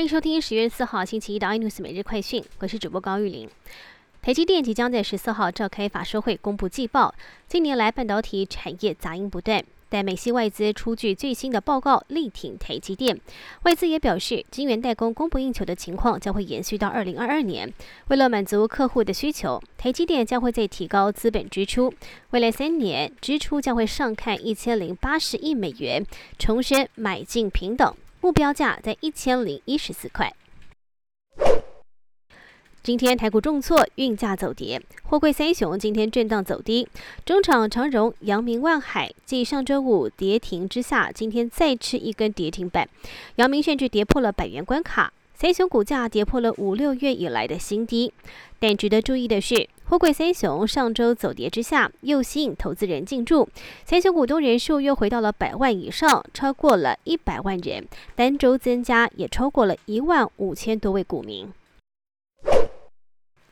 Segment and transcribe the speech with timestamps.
[0.00, 3.46] 欢迎收听十月四号星期一的 iNews 每日快讯，我是主播高玉玲。
[4.22, 7.14] 台积电即将在十四号召开法说会公布季报，
[7.46, 9.62] 近年来半导体产业杂音不断。
[9.90, 13.20] 但美系外资出具最新的报告，力挺台积电。
[13.64, 17.70] 外资也表示，晶圆代工供不应求的情况将会延续到二零二二年。
[18.08, 21.92] 为了满足客户的需求，台积电将会再提高资本支出，
[22.30, 26.02] 未来三年支出将会上看一千零八十亿美元，
[26.38, 30.32] 重申买进平等，目标价在一千零一十四块。
[32.82, 36.88] 今天台股重挫，运价走跌，货柜三雄今天震荡走低，
[37.26, 42.88] 中场长荣、阳明、万海继上周五跌停之下，今天再吃一根跌停板，
[43.36, 48.12] 阳明甚至跌破了百元关卡，三雄股价跌破了五六月以来的新低。
[48.58, 53.48] 但值得注意的是，货柜三雄上周走跌之下，又吸引投资人进驻，
[53.86, 61.50] 三雄股东人数又回到了百万以上，超过了一百万人，单周增加也超过了一万五千多位股民。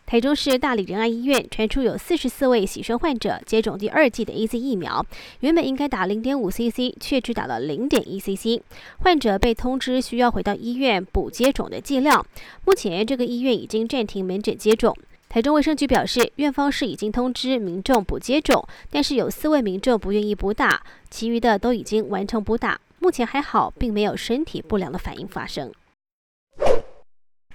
[0.09, 5.05] 台中市大理仁爱医院传出有四十四位喜生患者接种第二剂的 A Z 疫苗，
[5.41, 8.63] 原本应该打零点五 C C，却只打了零点一 C C，
[9.01, 12.25] 患者被通知需要回到医院补接种的剂量。
[12.65, 14.97] 目前这个医院已经暂停门诊接种。
[15.29, 25.71] 台中卫生局表示，院方是已经通知民众补接种，但是有四位民众不愿意补打，其余的都已经完成补打，目前还好，并没有身体不良的反应发生。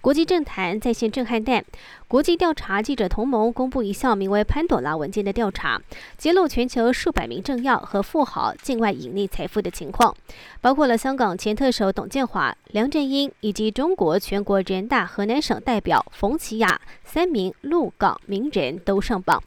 [0.03, 1.63] 国际政坛再现震撼弹，
[2.09, 5.81] 国际调查记者同盟公布一项名为“潘朵拉文件”的调查，
[6.17, 10.13] 揭露全球数百名政要和富豪境外隐匿财富的情况，
[10.59, 19.41] 包括了香港前特首董建华、梁振英以及中国全国人大河南省代表冯琪雅三名陆港名人都上榜。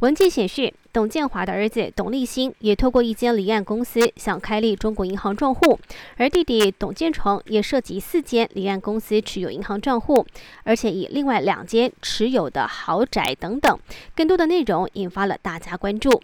[0.00, 5.78] 文件显示，董建华的儿子董立新也透过一间离岸公司想开立中国银行账户，
[6.16, 10.26] 而弟弟董建成也涉及四间离岸公司持有银行账户，
[10.64, 13.78] 而且以另外两间持有的豪宅等等。
[14.16, 16.22] 更多的内容引发了大家关注。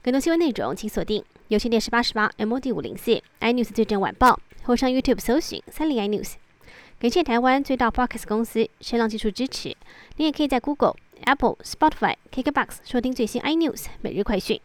[0.00, 6.34] 更多新闻内容，请锁定有线电视八十八 MOD 五零四 iNews 最正晚报，或上 YouTube 搜寻三零 iNews。
[7.00, 9.76] 感谢台湾最大 Fox 公司声浪技术支持。
[10.18, 10.94] 你也可以在 Google。
[11.24, 14.60] Apple、Spotify、KKBox 收听最新 iNews 每日快讯。